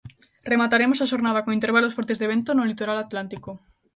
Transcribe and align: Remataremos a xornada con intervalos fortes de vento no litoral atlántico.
Remataremos 0.51 0.99
a 0.99 1.09
xornada 1.11 1.43
con 1.43 1.55
intervalos 1.57 1.95
fortes 1.97 2.19
de 2.19 2.29
vento 2.33 2.49
no 2.53 2.67
litoral 2.71 2.99
atlántico. 3.01 3.49